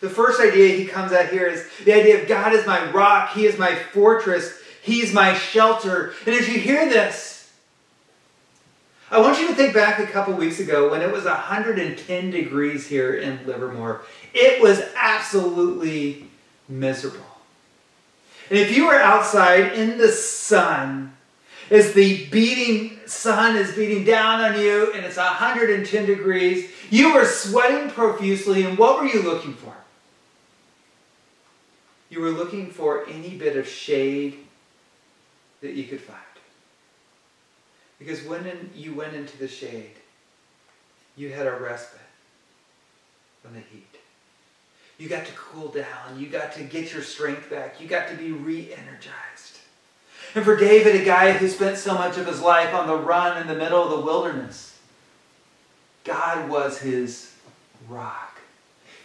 The 0.00 0.10
first 0.10 0.40
idea 0.40 0.76
he 0.76 0.84
comes 0.84 1.12
at 1.12 1.30
here 1.30 1.46
is 1.46 1.66
the 1.84 1.94
idea 1.94 2.20
of 2.20 2.28
God 2.28 2.52
is 2.52 2.66
my 2.66 2.90
rock, 2.90 3.32
he 3.32 3.46
is 3.46 3.58
my 3.58 3.74
fortress, 3.74 4.60
he's 4.82 5.14
my 5.14 5.32
shelter. 5.34 6.12
And 6.26 6.34
as 6.34 6.46
you 6.48 6.58
hear 6.58 6.88
this, 6.88 7.34
I 9.10 9.20
want 9.20 9.38
you 9.38 9.48
to 9.48 9.54
think 9.54 9.72
back 9.72 9.98
a 9.98 10.06
couple 10.06 10.34
weeks 10.34 10.60
ago 10.60 10.90
when 10.90 11.00
it 11.00 11.10
was 11.10 11.24
110 11.24 12.30
degrees 12.30 12.86
here 12.86 13.14
in 13.14 13.46
Livermore. 13.46 14.02
It 14.34 14.60
was 14.60 14.82
absolutely 14.96 16.28
miserable. 16.68 17.20
And 18.50 18.58
if 18.58 18.76
you 18.76 18.86
were 18.86 19.00
outside 19.00 19.72
in 19.72 19.98
the 19.98 20.08
sun, 20.08 21.14
as 21.70 21.92
the 21.94 22.26
beating 22.26 22.98
sun 23.06 23.56
is 23.56 23.74
beating 23.74 24.04
down 24.04 24.40
on 24.40 24.60
you 24.60 24.92
and 24.92 25.04
it's 25.04 25.16
110 25.16 26.06
degrees, 26.06 26.70
you 26.90 27.14
were 27.14 27.24
sweating 27.24 27.90
profusely, 27.90 28.64
and 28.64 28.78
what 28.78 29.00
were 29.00 29.06
you 29.06 29.22
looking 29.22 29.54
for? 29.54 29.74
You 32.10 32.20
were 32.20 32.30
looking 32.30 32.70
for 32.70 33.06
any 33.08 33.30
bit 33.30 33.56
of 33.56 33.66
shade 33.66 34.38
that 35.60 35.72
you 35.72 35.84
could 35.84 36.00
find. 36.00 36.18
Because 37.98 38.22
when 38.24 38.70
you 38.74 38.94
went 38.94 39.14
into 39.14 39.36
the 39.38 39.48
shade, 39.48 39.94
you 41.16 41.30
had 41.30 41.46
a 41.46 41.52
respite 41.52 42.00
from 43.42 43.54
the 43.54 43.60
heat. 43.60 43.86
You 44.98 45.08
got 45.08 45.26
to 45.26 45.32
cool 45.32 45.68
down. 45.68 46.18
You 46.18 46.28
got 46.28 46.52
to 46.52 46.62
get 46.62 46.92
your 46.92 47.02
strength 47.02 47.50
back. 47.50 47.80
You 47.80 47.88
got 47.88 48.08
to 48.08 48.14
be 48.14 48.32
re 48.32 48.72
energized. 48.72 49.33
And 50.34 50.44
for 50.44 50.56
David, 50.56 51.00
a 51.00 51.04
guy 51.04 51.32
who 51.32 51.48
spent 51.48 51.78
so 51.78 51.94
much 51.94 52.18
of 52.18 52.26
his 52.26 52.40
life 52.40 52.74
on 52.74 52.88
the 52.88 52.96
run 52.96 53.40
in 53.40 53.46
the 53.46 53.54
middle 53.54 53.82
of 53.82 53.90
the 53.90 54.04
wilderness, 54.04 54.76
God 56.02 56.48
was 56.48 56.78
his 56.78 57.34
rock. 57.88 58.40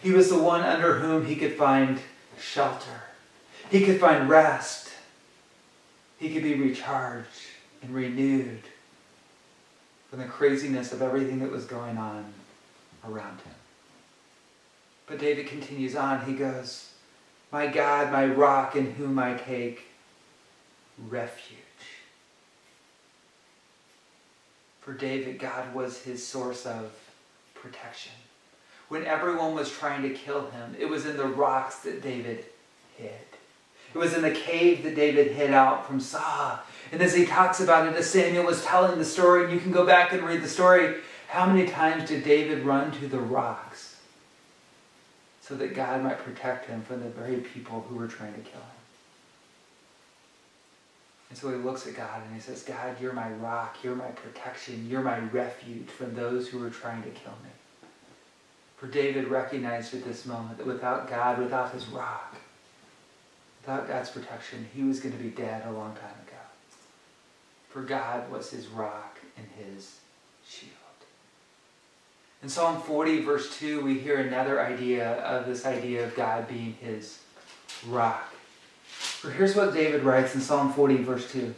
He 0.02 0.10
was 0.10 0.28
the 0.28 0.38
one 0.38 0.62
under 0.62 0.94
whom 0.94 1.26
he 1.26 1.36
could 1.36 1.54
find 1.54 2.00
shelter. 2.40 3.02
He 3.70 3.84
could 3.84 4.00
find 4.00 4.28
rest. 4.28 4.90
He 6.18 6.32
could 6.32 6.42
be 6.42 6.54
recharged 6.54 7.28
and 7.82 7.94
renewed 7.94 8.62
from 10.10 10.18
the 10.18 10.24
craziness 10.24 10.92
of 10.92 11.00
everything 11.00 11.38
that 11.38 11.50
was 11.52 11.64
going 11.64 11.96
on 11.96 12.24
around 13.04 13.40
him. 13.42 13.54
But 15.06 15.18
David 15.18 15.46
continues 15.46 15.94
on. 15.94 16.24
He 16.24 16.32
goes, 16.32 16.90
My 17.52 17.68
God, 17.68 18.10
my 18.10 18.26
rock 18.26 18.74
in 18.74 18.92
whom 18.92 19.18
I 19.18 19.34
take 19.34 19.86
refuge. 21.08 21.58
For 24.80 24.92
David, 24.94 25.38
God 25.38 25.74
was 25.74 26.02
his 26.02 26.26
source 26.26 26.66
of 26.66 26.92
protection. 27.54 28.12
When 28.88 29.04
everyone 29.04 29.54
was 29.54 29.70
trying 29.70 30.02
to 30.02 30.10
kill 30.10 30.50
him, 30.50 30.74
it 30.78 30.86
was 30.86 31.06
in 31.06 31.16
the 31.16 31.26
rocks 31.26 31.76
that 31.80 32.02
David 32.02 32.44
hid. 32.96 33.10
It 33.94 33.98
was 33.98 34.14
in 34.14 34.22
the 34.22 34.30
cave 34.30 34.82
that 34.84 34.94
David 34.94 35.32
hid 35.32 35.52
out 35.52 35.86
from 35.86 36.00
Saul. 36.00 36.58
And 36.92 37.00
as 37.02 37.14
he 37.14 37.26
talks 37.26 37.60
about 37.60 37.86
it, 37.86 37.94
as 37.94 38.08
Samuel 38.08 38.44
was 38.44 38.64
telling 38.64 38.98
the 38.98 39.04
story, 39.04 39.44
and 39.44 39.52
you 39.52 39.60
can 39.60 39.72
go 39.72 39.86
back 39.86 40.12
and 40.12 40.22
read 40.22 40.42
the 40.42 40.48
story, 40.48 40.96
how 41.28 41.46
many 41.46 41.68
times 41.68 42.08
did 42.08 42.24
David 42.24 42.64
run 42.64 42.90
to 42.92 43.06
the 43.06 43.20
rocks 43.20 44.00
so 45.40 45.54
that 45.56 45.74
God 45.74 46.02
might 46.02 46.18
protect 46.18 46.66
him 46.66 46.82
from 46.82 47.00
the 47.00 47.08
very 47.08 47.36
people 47.36 47.84
who 47.88 47.96
were 47.96 48.08
trying 48.08 48.34
to 48.34 48.40
kill 48.40 48.60
him? 48.60 48.79
And 51.30 51.38
so 51.38 51.48
he 51.48 51.56
looks 51.56 51.86
at 51.86 51.96
God 51.96 52.22
and 52.26 52.34
he 52.34 52.40
says, 52.40 52.62
God, 52.64 53.00
you're 53.00 53.12
my 53.12 53.30
rock, 53.30 53.78
you're 53.82 53.94
my 53.94 54.08
protection, 54.08 54.86
you're 54.90 55.00
my 55.00 55.20
refuge 55.20 55.88
from 55.88 56.14
those 56.14 56.48
who 56.48 56.62
are 56.64 56.70
trying 56.70 57.02
to 57.04 57.10
kill 57.10 57.36
me. 57.44 57.50
For 58.76 58.88
David 58.88 59.28
recognized 59.28 59.94
at 59.94 60.04
this 60.04 60.26
moment 60.26 60.58
that 60.58 60.66
without 60.66 61.08
God, 61.08 61.38
without 61.38 61.72
his 61.72 61.86
rock, 61.86 62.34
without 63.60 63.86
God's 63.86 64.10
protection, 64.10 64.68
he 64.74 64.82
was 64.82 64.98
going 64.98 65.16
to 65.16 65.22
be 65.22 65.30
dead 65.30 65.64
a 65.66 65.72
long 65.72 65.94
time 65.94 66.18
ago. 66.26 66.38
For 67.68 67.82
God 67.82 68.28
was 68.32 68.50
his 68.50 68.66
rock 68.66 69.18
and 69.36 69.46
his 69.56 69.98
shield. 70.48 70.72
In 72.42 72.48
Psalm 72.48 72.80
40, 72.80 73.22
verse 73.22 73.56
2, 73.58 73.84
we 73.84 73.98
hear 73.98 74.18
another 74.18 74.60
idea 74.60 75.12
of 75.20 75.46
this 75.46 75.66
idea 75.66 76.04
of 76.04 76.16
God 76.16 76.48
being 76.48 76.74
his 76.80 77.20
rock. 77.86 78.32
For 79.20 79.30
here's 79.30 79.54
what 79.54 79.74
David 79.74 80.02
writes 80.02 80.34
in 80.34 80.40
Psalm 80.40 80.72
40, 80.72 81.02
verse 81.02 81.30
2. 81.30 81.54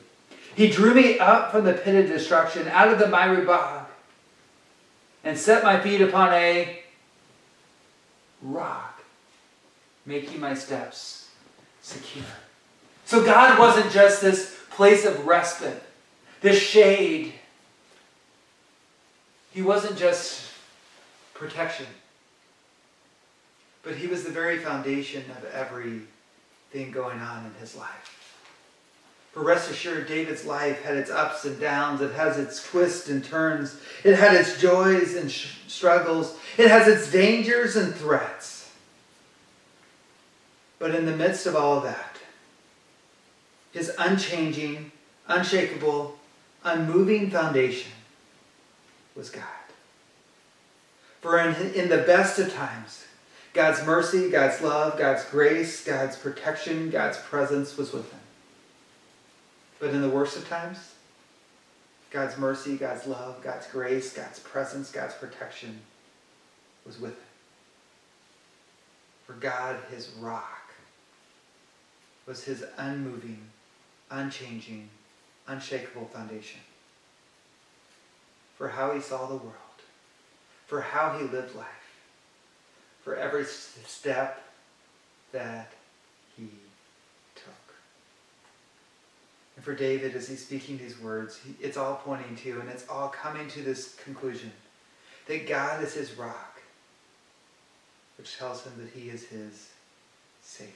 He 0.56 0.68
drew 0.68 0.94
me 0.94 1.20
up 1.20 1.52
from 1.52 1.64
the 1.64 1.74
pit 1.74 1.94
of 1.94 2.10
destruction, 2.10 2.66
out 2.66 2.88
of 2.88 2.98
the 2.98 3.06
miry 3.06 3.44
bog, 3.44 3.86
and 5.22 5.38
set 5.38 5.62
my 5.62 5.78
feet 5.78 6.00
upon 6.00 6.32
a 6.32 6.82
rock, 8.42 9.04
making 10.04 10.40
my 10.40 10.54
steps 10.54 11.30
secure. 11.82 12.24
So 13.04 13.24
God 13.24 13.56
wasn't 13.60 13.92
just 13.92 14.20
this 14.20 14.58
place 14.70 15.04
of 15.04 15.24
respite, 15.24 15.84
this 16.40 16.60
shade. 16.60 17.32
He 19.52 19.62
wasn't 19.62 19.96
just 19.96 20.50
protection, 21.32 21.86
but 23.84 23.94
He 23.94 24.08
was 24.08 24.24
the 24.24 24.32
very 24.32 24.58
foundation 24.58 25.22
of 25.30 25.44
every 25.52 26.00
thing 26.72 26.90
going 26.90 27.18
on 27.20 27.44
in 27.44 27.54
his 27.60 27.76
life. 27.76 28.18
For 29.32 29.42
rest 29.42 29.70
assured, 29.70 30.08
David's 30.08 30.44
life 30.44 30.82
had 30.82 30.96
its 30.96 31.10
ups 31.10 31.44
and 31.44 31.58
downs. 31.58 32.00
It 32.00 32.12
has 32.12 32.38
its 32.38 32.62
twists 32.62 33.08
and 33.08 33.24
turns. 33.24 33.78
It 34.04 34.16
had 34.16 34.34
its 34.34 34.60
joys 34.60 35.14
and 35.14 35.30
struggles. 35.30 36.38
It 36.58 36.68
has 36.68 36.86
its 36.86 37.10
dangers 37.10 37.76
and 37.76 37.94
threats. 37.94 38.70
But 40.78 40.94
in 40.94 41.06
the 41.06 41.16
midst 41.16 41.46
of 41.46 41.56
all 41.56 41.78
of 41.78 41.84
that, 41.84 42.18
his 43.72 43.90
unchanging, 43.98 44.92
unshakable, 45.28 46.18
unmoving 46.62 47.30
foundation 47.30 47.92
was 49.14 49.30
God. 49.30 49.44
For 51.22 51.38
in, 51.38 51.54
in 51.72 51.88
the 51.88 51.98
best 51.98 52.38
of 52.38 52.52
times, 52.52 53.04
God's 53.52 53.84
mercy, 53.84 54.30
God's 54.30 54.62
love, 54.62 54.98
God's 54.98 55.24
grace, 55.24 55.84
God's 55.84 56.16
protection, 56.16 56.88
God's 56.90 57.18
presence 57.18 57.76
was 57.76 57.92
with 57.92 58.10
him. 58.10 58.20
But 59.78 59.90
in 59.90 60.00
the 60.00 60.08
worst 60.08 60.36
of 60.36 60.48
times, 60.48 60.78
God's 62.10 62.38
mercy, 62.38 62.76
God's 62.76 63.06
love, 63.06 63.42
God's 63.42 63.66
grace, 63.66 64.12
God's 64.14 64.38
presence, 64.38 64.90
God's 64.90 65.14
protection 65.14 65.80
was 66.86 66.98
with 66.98 67.12
him. 67.12 67.26
For 69.26 69.34
God, 69.34 69.76
his 69.90 70.08
rock, 70.18 70.72
was 72.26 72.44
his 72.44 72.64
unmoving, 72.78 73.48
unchanging, 74.10 74.88
unshakable 75.46 76.06
foundation. 76.06 76.60
For 78.56 78.68
how 78.68 78.92
he 78.92 79.00
saw 79.00 79.26
the 79.26 79.36
world, 79.36 79.56
for 80.66 80.80
how 80.80 81.18
he 81.18 81.24
lived 81.24 81.54
life 81.54 81.81
for 83.02 83.16
every 83.16 83.44
step 83.44 84.44
that 85.32 85.72
he 86.36 86.48
took. 87.34 87.74
And 89.56 89.64
for 89.64 89.74
David, 89.74 90.14
as 90.14 90.28
he's 90.28 90.44
speaking 90.44 90.78
these 90.78 91.00
words, 91.00 91.40
it's 91.60 91.76
all 91.76 92.00
pointing 92.04 92.36
to 92.36 92.60
and 92.60 92.68
it's 92.68 92.88
all 92.88 93.08
coming 93.08 93.48
to 93.48 93.62
this 93.62 93.94
conclusion 93.96 94.52
that 95.26 95.48
God 95.48 95.82
is 95.82 95.94
his 95.94 96.12
rock, 96.14 96.60
which 98.18 98.36
tells 98.38 98.64
him 98.64 98.72
that 98.78 98.90
he 98.98 99.08
is 99.08 99.24
his 99.24 99.70
Savior. 100.42 100.72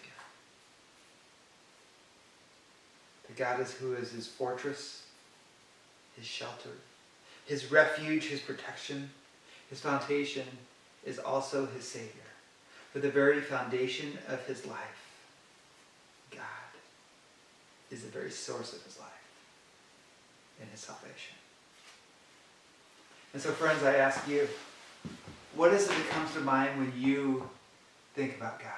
That 3.26 3.36
God 3.36 3.60
is 3.60 3.72
who 3.72 3.94
is 3.94 4.12
his 4.12 4.26
fortress, 4.26 5.04
his 6.16 6.26
shelter, 6.26 6.70
his 7.44 7.70
refuge, 7.70 8.24
his 8.26 8.40
protection, 8.40 9.10
his 9.68 9.80
foundation, 9.80 10.46
is 11.06 11.20
also 11.20 11.64
his 11.66 11.86
Savior. 11.86 12.10
For 12.92 12.98
the 12.98 13.10
very 13.10 13.40
foundation 13.40 14.18
of 14.28 14.44
his 14.46 14.66
life, 14.66 15.10
God 16.30 16.40
is 17.90 18.02
the 18.02 18.08
very 18.08 18.30
source 18.30 18.72
of 18.72 18.82
his 18.82 18.98
life 18.98 19.08
and 20.60 20.68
his 20.70 20.80
salvation. 20.80 21.36
And 23.32 23.40
so, 23.40 23.50
friends, 23.52 23.82
I 23.84 23.96
ask 23.96 24.26
you, 24.28 24.48
what 25.54 25.72
is 25.72 25.84
it 25.84 25.90
that 25.90 26.08
comes 26.10 26.32
to 26.34 26.40
mind 26.40 26.78
when 26.78 26.92
you 26.96 27.48
think 28.14 28.36
about 28.36 28.58
God? 28.58 28.70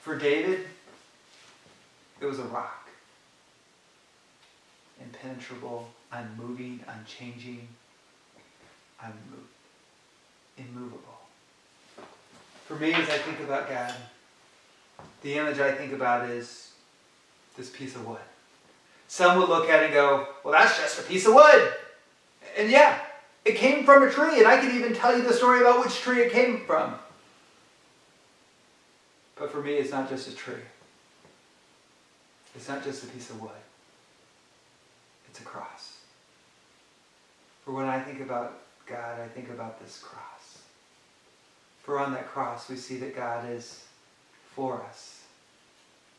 For 0.00 0.18
David, 0.18 0.66
it 2.20 2.26
was 2.26 2.38
a 2.38 2.44
rock. 2.44 2.88
Impenetrable, 5.00 5.88
unmoving, 6.12 6.80
unchanging, 6.88 7.68
unmoved 9.00 9.61
immovable. 10.56 10.98
For 12.66 12.76
me, 12.76 12.92
as 12.92 13.08
I 13.08 13.18
think 13.18 13.40
about 13.40 13.68
God, 13.68 13.94
the 15.22 15.34
image 15.34 15.58
I 15.58 15.72
think 15.72 15.92
about 15.92 16.28
is 16.28 16.72
this 17.56 17.70
piece 17.70 17.94
of 17.94 18.06
wood. 18.06 18.18
Some 19.08 19.38
would 19.38 19.48
look 19.48 19.68
at 19.68 19.82
it 19.82 19.86
and 19.86 19.94
go, 19.94 20.28
well, 20.42 20.54
that's 20.54 20.78
just 20.78 21.00
a 21.00 21.02
piece 21.02 21.26
of 21.26 21.34
wood. 21.34 21.72
And 22.56 22.70
yeah, 22.70 22.98
it 23.44 23.56
came 23.56 23.84
from 23.84 24.02
a 24.02 24.10
tree, 24.10 24.38
and 24.38 24.46
I 24.46 24.58
could 24.58 24.72
even 24.72 24.94
tell 24.94 25.16
you 25.16 25.22
the 25.22 25.32
story 25.32 25.60
about 25.60 25.84
which 25.84 26.00
tree 26.00 26.22
it 26.22 26.32
came 26.32 26.64
from. 26.64 26.94
But 29.36 29.50
for 29.50 29.60
me, 29.60 29.74
it's 29.74 29.90
not 29.90 30.08
just 30.08 30.28
a 30.28 30.34
tree. 30.34 30.54
It's 32.54 32.68
not 32.68 32.84
just 32.84 33.04
a 33.04 33.06
piece 33.06 33.30
of 33.30 33.40
wood. 33.40 33.50
It's 35.28 35.40
a 35.40 35.44
cross. 35.44 35.98
For 37.64 37.72
when 37.72 37.86
I 37.86 38.00
think 38.00 38.20
about 38.20 38.60
God, 38.86 39.20
I 39.20 39.28
think 39.28 39.50
about 39.50 39.80
this 39.82 39.98
cross. 39.98 40.31
For 41.82 41.98
on 41.98 42.12
that 42.12 42.28
cross, 42.28 42.68
we 42.68 42.76
see 42.76 42.96
that 42.98 43.16
God 43.16 43.50
is 43.50 43.84
for 44.54 44.82
us, 44.82 45.22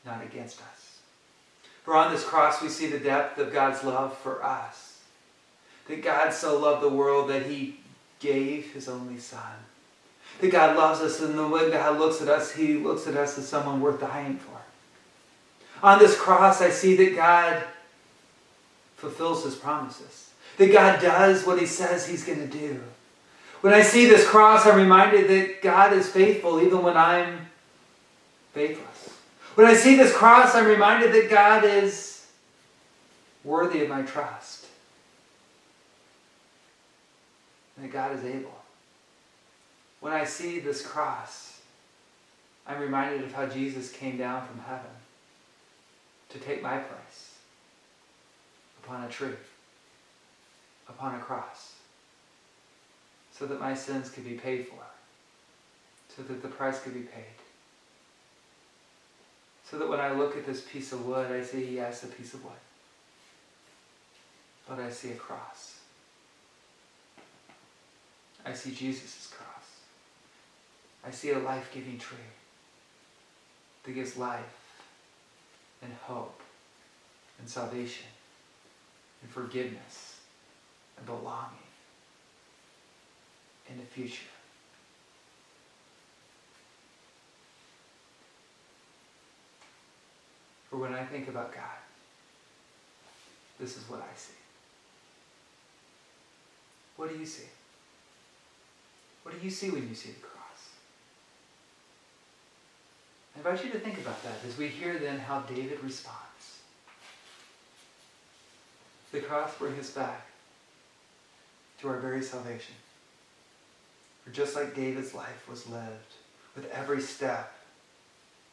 not 0.05 0.23
against 0.23 0.59
us. 0.59 0.99
For 1.83 1.95
on 1.95 2.11
this 2.11 2.23
cross, 2.23 2.61
we 2.61 2.69
see 2.69 2.87
the 2.87 2.99
depth 2.99 3.37
of 3.39 3.53
God's 3.53 3.83
love 3.83 4.17
for 4.17 4.43
us. 4.43 5.01
That 5.87 6.03
God 6.03 6.33
so 6.33 6.59
loved 6.59 6.81
the 6.81 6.89
world 6.89 7.29
that 7.29 7.45
he 7.45 7.79
gave 8.19 8.73
his 8.73 8.87
only 8.87 9.19
son. 9.19 9.41
That 10.39 10.51
God 10.51 10.77
loves 10.77 11.01
us, 11.01 11.21
and 11.21 11.51
when 11.51 11.71
God 11.71 11.99
looks 11.99 12.21
at 12.21 12.29
us, 12.29 12.53
he 12.53 12.75
looks 12.75 13.05
at 13.07 13.15
us 13.15 13.37
as 13.37 13.47
someone 13.47 13.81
worth 13.81 13.99
dying 13.99 14.37
for. 14.37 14.61
On 15.85 15.99
this 15.99 16.17
cross, 16.17 16.61
I 16.61 16.69
see 16.69 16.95
that 16.95 17.15
God 17.15 17.63
fulfills 18.95 19.43
his 19.43 19.55
promises. 19.55 20.31
That 20.57 20.71
God 20.71 21.01
does 21.01 21.45
what 21.45 21.59
he 21.59 21.65
says 21.65 22.07
he's 22.07 22.25
going 22.25 22.39
to 22.39 22.47
do. 22.47 22.81
When 23.63 23.73
I 23.73 23.81
see 23.81 24.07
this 24.07 24.27
cross, 24.27 24.67
I'm 24.67 24.75
reminded 24.75 25.29
that 25.29 25.61
God 25.61 25.93
is 25.93 26.09
faithful 26.09 26.61
even 26.61 26.83
when 26.83 26.97
I'm 26.97 27.47
faithless. 28.53 29.17
When 29.55 29.65
I 29.65 29.73
see 29.73 29.95
this 29.95 30.13
cross, 30.13 30.53
I'm 30.53 30.65
reminded 30.65 31.13
that 31.13 31.29
God 31.29 31.63
is 31.63 32.27
worthy 33.41 33.81
of 33.81 33.87
my 33.87 34.01
trust. 34.01 34.65
And 37.77 37.85
that 37.85 37.93
God 37.93 38.11
is 38.11 38.25
able. 38.25 38.53
When 40.01 40.11
I 40.11 40.25
see 40.25 40.59
this 40.59 40.85
cross, 40.85 41.61
I'm 42.67 42.81
reminded 42.81 43.23
of 43.23 43.31
how 43.31 43.45
Jesus 43.45 43.93
came 43.93 44.17
down 44.17 44.45
from 44.45 44.59
heaven 44.59 44.91
to 46.31 46.37
take 46.37 46.61
my 46.61 46.79
place 46.79 47.37
upon 48.83 49.05
a 49.05 49.09
tree, 49.09 49.37
upon 50.89 51.15
a 51.15 51.19
cross, 51.19 51.75
so 53.37 53.47
that 53.47 53.59
my 53.59 53.73
sins 53.73 54.09
could 54.09 54.23
be 54.23 54.35
paid 54.35 54.67
for, 54.67 54.83
so 56.15 56.21
that 56.23 56.41
the 56.41 56.47
price 56.47 56.79
could 56.81 56.93
be 56.93 57.01
paid. 57.01 57.23
So 59.69 59.79
that 59.79 59.89
when 59.89 59.99
I 59.99 60.11
look 60.11 60.37
at 60.37 60.45
this 60.45 60.61
piece 60.61 60.91
of 60.91 61.05
wood, 61.05 61.31
I 61.31 61.43
see, 61.43 61.75
yes, 61.75 62.03
a 62.03 62.07
piece 62.07 62.35
of 62.35 62.43
wood. 62.43 62.53
But 64.69 64.79
I 64.79 64.91
see 64.91 65.11
a 65.11 65.15
cross. 65.15 65.79
I 68.45 68.53
see 68.53 68.71
Jesus' 68.71 69.33
cross. 69.35 69.47
I 71.05 71.11
see 71.11 71.31
a 71.31 71.39
life-giving 71.39 71.97
tree 71.97 72.17
that 73.83 73.91
gives 73.91 74.15
life 74.15 74.77
and 75.81 75.91
hope 76.03 76.39
and 77.39 77.49
salvation 77.49 78.07
and 79.21 79.31
forgiveness 79.31 80.19
and 80.97 81.05
belonging 81.05 81.62
in 83.73 83.79
the 83.79 83.85
future. 83.85 84.29
For 90.69 90.77
when 90.77 90.93
I 90.93 91.03
think 91.03 91.27
about 91.27 91.53
God, 91.53 91.63
this 93.59 93.77
is 93.77 93.89
what 93.89 94.01
I 94.01 94.15
see. 94.15 94.33
What 96.97 97.11
do 97.11 97.17
you 97.17 97.25
see? 97.25 97.47
What 99.23 99.39
do 99.39 99.43
you 99.43 99.51
see 99.51 99.69
when 99.69 99.87
you 99.87 99.95
see 99.95 100.11
the 100.11 100.19
cross? 100.19 100.69
I 103.35 103.39
invite 103.39 103.65
you 103.65 103.71
to 103.71 103.79
think 103.79 103.97
about 103.99 104.21
that 104.23 104.37
as 104.47 104.57
we 104.57 104.67
hear 104.67 104.99
then 104.99 105.19
how 105.19 105.39
David 105.41 105.83
responds. 105.83 106.19
The 109.11 109.21
cross 109.21 109.55
brings 109.57 109.79
us 109.79 109.91
back 109.91 110.27
to 111.81 111.87
our 111.89 111.99
very 111.99 112.21
salvation. 112.21 112.75
For 114.23 114.31
just 114.31 114.55
like 114.55 114.75
David's 114.75 115.13
life 115.13 115.47
was 115.49 115.67
lived, 115.69 116.13
with 116.55 116.69
every 116.71 117.01
step 117.01 117.53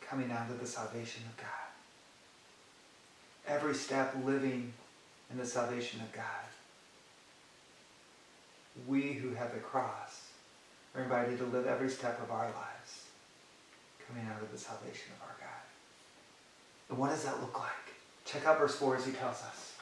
coming 0.00 0.32
out 0.32 0.50
of 0.50 0.58
the 0.60 0.66
salvation 0.66 1.22
of 1.28 1.36
God. 1.36 1.46
Every 3.46 3.74
step 3.74 4.14
living 4.24 4.72
in 5.30 5.38
the 5.38 5.46
salvation 5.46 6.00
of 6.00 6.12
God. 6.12 6.24
We 8.88 9.12
who 9.12 9.34
have 9.34 9.52
the 9.52 9.60
cross 9.60 10.22
are 10.94 11.02
invited 11.02 11.38
to 11.38 11.44
live 11.44 11.66
every 11.66 11.90
step 11.90 12.20
of 12.22 12.30
our 12.30 12.46
lives 12.46 13.04
coming 14.08 14.26
out 14.34 14.42
of 14.42 14.50
the 14.50 14.58
salvation 14.58 15.12
of 15.16 15.22
our 15.28 15.36
God. 15.38 15.48
And 16.88 16.98
what 16.98 17.10
does 17.10 17.24
that 17.24 17.40
look 17.40 17.58
like? 17.58 17.70
Check 18.24 18.46
out 18.46 18.58
verse 18.58 18.74
4 18.74 18.96
as 18.96 19.06
he 19.06 19.12
tells 19.12 19.42
us. 19.42 19.74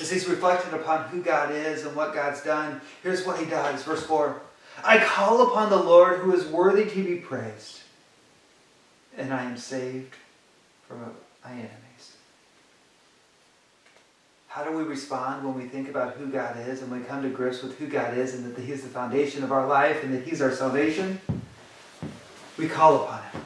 As 0.00 0.10
he's 0.10 0.28
reflecting 0.28 0.78
upon 0.78 1.08
who 1.08 1.22
God 1.22 1.52
is 1.52 1.84
and 1.84 1.94
what 1.94 2.14
God's 2.14 2.42
done, 2.42 2.80
here's 3.02 3.26
what 3.26 3.38
he 3.38 3.46
does. 3.46 3.82
Verse 3.82 4.02
4 4.04 4.40
I 4.84 4.98
call 4.98 5.48
upon 5.48 5.70
the 5.70 5.82
Lord 5.82 6.20
who 6.20 6.32
is 6.32 6.46
worthy 6.46 6.88
to 6.88 7.04
be 7.04 7.16
praised, 7.16 7.80
and 9.16 9.32
I 9.32 9.44
am 9.44 9.56
saved 9.56 10.14
from 10.86 11.14
my 11.44 11.52
enemies. 11.52 12.16
How 14.48 14.64
do 14.64 14.76
we 14.76 14.82
respond 14.82 15.44
when 15.44 15.54
we 15.54 15.68
think 15.68 15.88
about 15.88 16.14
who 16.14 16.26
God 16.26 16.56
is 16.68 16.82
and 16.82 16.90
we 16.90 17.00
come 17.00 17.22
to 17.22 17.28
grips 17.28 17.62
with 17.62 17.78
who 17.78 17.86
God 17.86 18.16
is 18.16 18.34
and 18.34 18.54
that 18.54 18.60
He's 18.60 18.82
the 18.82 18.88
foundation 18.88 19.44
of 19.44 19.52
our 19.52 19.66
life 19.66 20.02
and 20.02 20.12
that 20.14 20.24
He's 20.24 20.42
our 20.42 20.52
salvation? 20.52 21.20
We 22.56 22.66
call 22.66 23.04
upon 23.04 23.22
Him. 23.22 23.42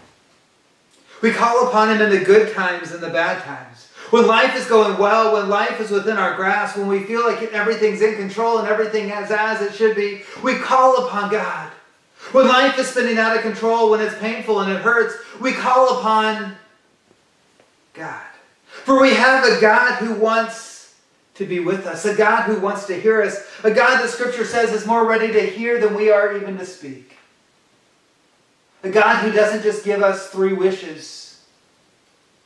We 1.21 1.33
call 1.33 1.69
upon 1.69 1.91
Him 1.91 2.01
in 2.01 2.11
the 2.11 2.25
good 2.25 2.55
times 2.55 2.93
and 2.93 3.03
the 3.03 3.11
bad 3.11 3.43
times. 3.43 3.92
When 4.13 4.27
life 4.27 4.55
is 4.57 4.67
going 4.67 4.99
well, 4.99 5.33
when 5.33 5.49
life 5.49 5.81
is 5.81 5.91
within 5.91 6.19
our 6.19 6.37
grasp, 6.37 6.77
when 6.77 6.87
we 6.87 7.03
feel 7.03 7.27
like 7.27 7.43
everything's 7.55 8.03
in 8.03 8.15
control 8.17 8.59
and 8.59 8.69
everything 8.69 9.09
is 9.09 9.31
as 9.31 9.63
it 9.63 9.73
should 9.73 9.97
be, 9.97 10.21
we 10.43 10.57
call 10.57 11.07
upon 11.07 11.31
God. 11.31 11.73
When 12.33 12.47
life 12.47 12.79
is 12.79 12.89
spinning 12.89 13.17
out 13.17 13.35
of 13.35 13.43
control, 13.43 13.91
when 13.91 14.03
it's 14.03 14.15
painful 14.19 14.61
and 14.61 14.71
it 14.71 14.83
hurts, 14.83 15.15
we 15.41 15.55
call 15.55 15.99
upon 15.99 16.57
God. 17.95 18.27
For 18.67 19.01
we 19.01 19.15
have 19.15 19.47
a 19.47 19.59
God 19.63 19.95
who 19.95 20.13
wants 20.13 20.95
to 21.37 21.47
be 21.47 21.61
with 21.61 21.87
us, 21.87 22.05
a 22.05 22.15
God 22.15 22.43
who 22.43 22.61
wants 22.61 22.87
to 22.89 23.01
hear 23.01 23.23
us, 23.23 23.49
a 23.65 23.71
God 23.71 24.03
that 24.03 24.11
Scripture 24.11 24.45
says 24.45 24.73
is 24.73 24.87
more 24.87 25.07
ready 25.07 25.33
to 25.33 25.41
hear 25.41 25.81
than 25.81 25.95
we 25.95 26.11
are 26.11 26.37
even 26.37 26.59
to 26.59 26.67
speak. 26.67 27.17
A 28.83 28.91
God 28.91 29.25
who 29.25 29.33
doesn't 29.33 29.63
just 29.63 29.87
give 29.87 30.03
us 30.03 30.29
three 30.29 30.53
wishes, 30.53 31.22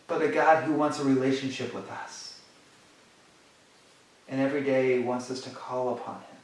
but 0.09 0.23
a 0.23 0.29
God 0.29 0.65
who 0.65 0.73
wants 0.73 0.99
a 1.01 1.05
relationship 1.05 1.75
with 1.75 1.91
us. 1.91 2.39
And 4.29 4.41
every 4.41 4.63
day 4.63 4.99
wants 4.99 5.31
us 5.31 5.41
to 5.43 5.51
call 5.51 5.95
upon 5.95 6.17
Him. 6.17 6.37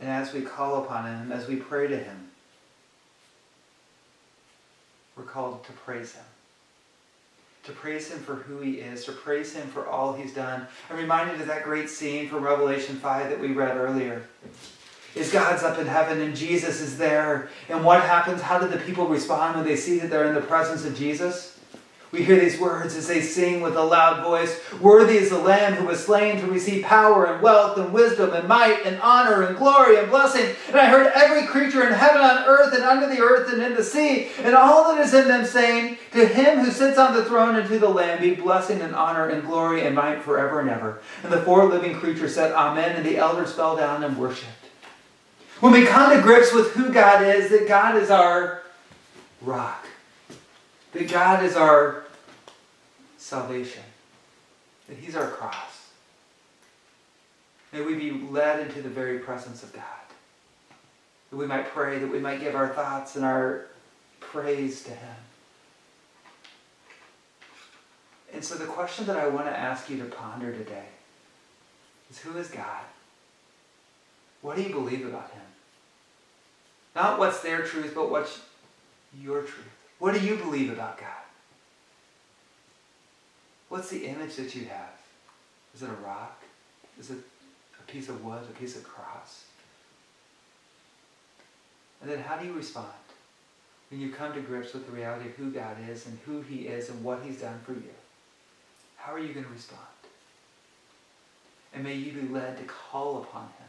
And 0.00 0.10
as 0.10 0.32
we 0.32 0.40
call 0.40 0.82
upon 0.82 1.06
Him, 1.06 1.32
as 1.32 1.46
we 1.46 1.56
pray 1.56 1.86
to 1.88 1.96
Him, 1.96 2.28
we're 5.16 5.24
called 5.24 5.64
to 5.64 5.72
praise 5.72 6.14
Him. 6.14 6.24
To 7.64 7.72
praise 7.72 8.10
Him 8.10 8.20
for 8.20 8.36
who 8.36 8.60
He 8.60 8.74
is, 8.74 9.04
to 9.04 9.12
praise 9.12 9.52
Him 9.52 9.68
for 9.68 9.86
all 9.86 10.14
He's 10.14 10.32
done. 10.32 10.66
I'm 10.88 10.96
reminded 10.96 11.40
of 11.40 11.46
that 11.48 11.64
great 11.64 11.90
scene 11.90 12.28
from 12.28 12.42
Revelation 12.42 12.96
5 12.96 13.28
that 13.28 13.40
we 13.40 13.52
read 13.52 13.76
earlier 13.76 14.22
is 15.14 15.32
God's 15.32 15.62
up 15.62 15.78
in 15.78 15.86
heaven 15.86 16.20
and 16.20 16.36
Jesus 16.36 16.80
is 16.80 16.98
there. 16.98 17.48
And 17.68 17.84
what 17.84 18.02
happens? 18.02 18.42
How 18.42 18.58
do 18.58 18.68
the 18.68 18.78
people 18.78 19.06
respond 19.06 19.56
when 19.56 19.64
they 19.64 19.76
see 19.76 19.98
that 19.98 20.10
they're 20.10 20.28
in 20.28 20.34
the 20.34 20.40
presence 20.40 20.84
of 20.84 20.96
Jesus? 20.96 21.58
We 22.12 22.24
hear 22.24 22.40
these 22.40 22.58
words 22.58 22.96
as 22.96 23.06
they 23.06 23.20
sing 23.20 23.60
with 23.60 23.76
a 23.76 23.84
loud 23.84 24.24
voice 24.24 24.58
Worthy 24.80 25.16
is 25.16 25.30
the 25.30 25.38
Lamb 25.38 25.74
who 25.74 25.86
was 25.86 26.04
slain 26.04 26.40
to 26.40 26.46
receive 26.46 26.84
power 26.84 27.26
and 27.26 27.40
wealth 27.40 27.78
and 27.78 27.92
wisdom 27.92 28.32
and 28.32 28.48
might 28.48 28.84
and 28.84 29.00
honor 29.00 29.42
and 29.42 29.56
glory 29.56 29.96
and 29.96 30.10
blessing. 30.10 30.56
And 30.68 30.76
I 30.76 30.86
heard 30.86 31.12
every 31.14 31.46
creature 31.46 31.86
in 31.86 31.92
heaven, 31.92 32.20
on 32.20 32.44
earth, 32.48 32.74
and 32.74 32.82
under 32.82 33.06
the 33.06 33.20
earth, 33.20 33.52
and 33.52 33.62
in 33.62 33.74
the 33.74 33.84
sea, 33.84 34.28
and 34.38 34.56
all 34.56 34.92
that 34.92 35.00
is 35.00 35.14
in 35.14 35.28
them 35.28 35.46
saying, 35.46 35.98
To 36.12 36.26
him 36.26 36.58
who 36.58 36.72
sits 36.72 36.98
on 36.98 37.14
the 37.14 37.24
throne 37.24 37.54
and 37.54 37.68
to 37.68 37.78
the 37.78 37.88
Lamb 37.88 38.20
be 38.20 38.34
blessing 38.34 38.80
and 38.80 38.94
honor 38.94 39.28
and 39.28 39.46
glory 39.46 39.86
and 39.86 39.94
might 39.94 40.22
forever 40.22 40.58
and 40.58 40.68
ever. 40.68 41.00
And 41.22 41.32
the 41.32 41.42
four 41.42 41.66
living 41.66 41.94
creatures 41.94 42.34
said, 42.34 42.52
Amen. 42.52 42.96
And 42.96 43.06
the 43.06 43.18
elders 43.18 43.52
fell 43.52 43.76
down 43.76 44.02
and 44.02 44.18
worshipped. 44.18 44.59
When 45.60 45.72
we 45.72 45.84
come 45.84 46.16
to 46.16 46.22
grips 46.22 46.54
with 46.54 46.72
who 46.72 46.90
God 46.90 47.22
is, 47.22 47.50
that 47.50 47.68
God 47.68 47.96
is 47.96 48.10
our 48.10 48.62
rock, 49.42 49.86
that 50.92 51.10
God 51.10 51.44
is 51.44 51.54
our 51.54 52.06
salvation, 53.18 53.82
that 54.88 54.96
He's 54.96 55.14
our 55.14 55.28
cross. 55.28 55.90
May 57.72 57.82
we 57.82 57.94
be 57.94 58.10
led 58.10 58.66
into 58.66 58.80
the 58.80 58.88
very 58.88 59.18
presence 59.18 59.62
of 59.62 59.72
God. 59.74 59.84
That 61.30 61.36
we 61.36 61.46
might 61.46 61.68
pray, 61.68 61.98
that 61.98 62.10
we 62.10 62.18
might 62.18 62.40
give 62.40 62.54
our 62.54 62.70
thoughts 62.70 63.16
and 63.16 63.24
our 63.24 63.66
praise 64.18 64.82
to 64.84 64.90
Him. 64.90 65.16
And 68.32 68.42
so 68.42 68.54
the 68.54 68.64
question 68.64 69.06
that 69.06 69.16
I 69.16 69.28
want 69.28 69.46
to 69.46 69.56
ask 69.56 69.90
you 69.90 69.98
to 69.98 70.04
ponder 70.04 70.52
today 70.52 70.86
is 72.10 72.18
who 72.18 72.38
is 72.38 72.48
God? 72.48 72.84
What 74.40 74.56
do 74.56 74.62
you 74.62 74.70
believe 74.70 75.06
about 75.06 75.30
Him? 75.30 75.42
Not 76.94 77.18
what's 77.18 77.40
their 77.40 77.62
truth, 77.62 77.92
but 77.94 78.10
what's 78.10 78.40
your 79.18 79.40
truth. 79.42 79.76
What 79.98 80.14
do 80.14 80.20
you 80.20 80.36
believe 80.36 80.72
about 80.72 80.98
God? 80.98 81.08
What's 83.68 83.90
the 83.90 84.06
image 84.06 84.36
that 84.36 84.54
you 84.54 84.66
have? 84.66 84.98
Is 85.74 85.82
it 85.82 85.90
a 85.90 86.06
rock? 86.06 86.42
Is 86.98 87.10
it 87.10 87.18
a 87.78 87.90
piece 87.90 88.08
of 88.08 88.24
wood, 88.24 88.42
a 88.42 88.58
piece 88.58 88.76
of 88.76 88.84
cross? 88.84 89.44
And 92.00 92.10
then 92.10 92.18
how 92.18 92.36
do 92.36 92.46
you 92.46 92.52
respond 92.52 92.88
when 93.90 94.00
you 94.00 94.10
come 94.10 94.32
to 94.32 94.40
grips 94.40 94.72
with 94.72 94.86
the 94.86 94.92
reality 94.92 95.28
of 95.28 95.36
who 95.36 95.50
God 95.50 95.76
is 95.88 96.06
and 96.06 96.18
who 96.24 96.40
He 96.40 96.66
is 96.66 96.88
and 96.88 97.04
what 97.04 97.22
He's 97.22 97.40
done 97.40 97.60
for 97.64 97.72
you? 97.72 97.94
How 98.96 99.12
are 99.12 99.18
you 99.18 99.32
going 99.32 99.46
to 99.46 99.52
respond? 99.52 99.80
And 101.72 101.84
may 101.84 101.94
you 101.94 102.12
be 102.12 102.28
led 102.28 102.56
to 102.58 102.64
call 102.64 103.18
upon 103.18 103.42
Him 103.42 103.68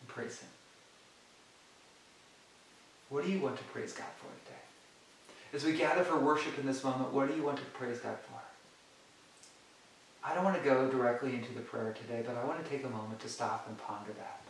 and 0.00 0.08
praise 0.08 0.38
Him. 0.38 0.48
What 3.08 3.24
do 3.24 3.30
you 3.30 3.40
want 3.40 3.56
to 3.56 3.64
praise 3.64 3.92
God 3.92 4.06
for 4.18 4.26
today? 4.44 4.60
As 5.54 5.64
we 5.64 5.72
gather 5.72 6.04
for 6.04 6.18
worship 6.18 6.58
in 6.58 6.66
this 6.66 6.84
moment, 6.84 7.12
what 7.12 7.28
do 7.28 7.34
you 7.34 7.42
want 7.42 7.56
to 7.56 7.64
praise 7.64 7.98
God 7.98 8.18
for? 8.18 8.38
I 10.22 10.34
don't 10.34 10.44
want 10.44 10.58
to 10.58 10.68
go 10.68 10.90
directly 10.90 11.34
into 11.34 11.54
the 11.54 11.60
prayer 11.60 11.94
today, 11.94 12.22
but 12.26 12.36
I 12.36 12.44
want 12.44 12.62
to 12.62 12.70
take 12.70 12.84
a 12.84 12.90
moment 12.90 13.20
to 13.20 13.28
stop 13.28 13.66
and 13.66 13.78
ponder 13.78 14.12
that. 14.12 14.42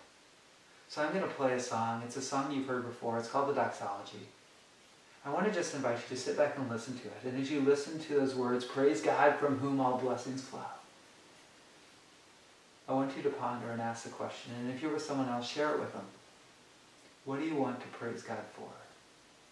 So 0.89 1.03
I'm 1.03 1.13
going 1.13 1.23
to 1.23 1.35
play 1.35 1.53
a 1.53 1.61
song. 1.61 2.03
It's 2.05 2.17
a 2.17 2.23
song 2.23 2.51
you've 2.51 2.67
heard 2.67 2.87
before. 2.87 3.19
It's 3.19 3.29
called 3.29 3.51
the 3.51 3.55
Doxology. 3.55 4.27
I 5.25 5.31
want 5.31 5.47
to 5.47 5.53
just 5.53 5.75
invite 5.75 5.99
you 5.99 6.17
to 6.17 6.21
sit 6.21 6.37
back 6.37 6.57
and 6.57 6.69
listen 6.71 6.99
to 6.99 7.07
it. 7.07 7.21
And 7.25 7.41
as 7.41 7.51
you 7.51 7.61
listen 7.61 8.01
to 8.01 8.15
those 8.15 8.35
words, 8.35 8.65
praise 8.65 9.03
God 9.03 9.37
from 9.37 9.59
whom 9.59 9.81
all 9.81 9.99
blessings 9.99 10.43
flow. 10.43 10.61
I 12.89 12.93
want 12.95 13.15
you 13.17 13.23
to 13.25 13.31
ponder 13.31 13.71
and 13.71 13.83
ask 13.83 14.05
the 14.05 14.11
question. 14.11 14.53
And 14.59 14.75
if 14.75 14.81
you're 14.81 14.93
with 14.93 15.03
someone 15.03 15.29
else, 15.29 15.47
share 15.47 15.75
it 15.75 15.79
with 15.79 15.93
them. 15.93 16.07
What 17.29 17.41
do 17.41 17.45
you 17.45 17.57
want 17.57 17.79
to 17.79 17.87
praise 17.89 18.23
God 18.23 18.39
for 18.55 18.71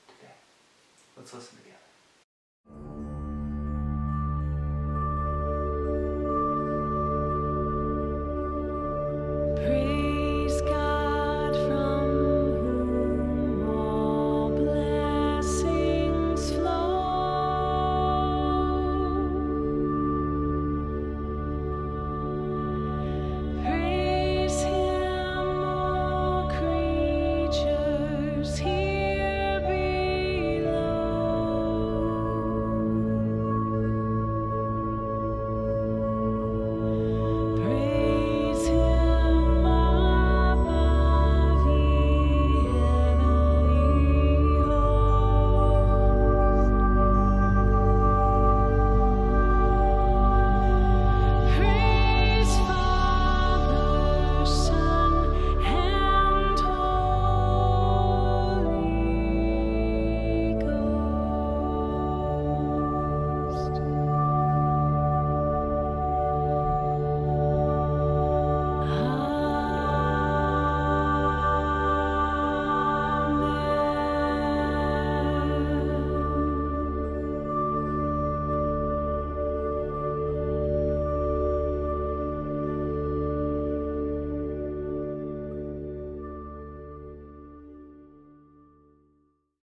today? 0.08 0.32
Let's 1.14 1.34
listen 1.34 1.58
together. 1.58 1.75